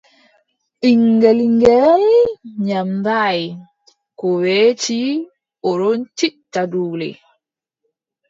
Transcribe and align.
Ɓiŋngel 0.79 1.39
ngeel 1.55 2.03
nyamɗaay, 2.65 3.39
ko 4.19 4.27
weeti 4.41 4.99
o 5.67 5.69
ɗon 5.79 5.99
tijja 6.17 6.61
duule. 6.71 7.09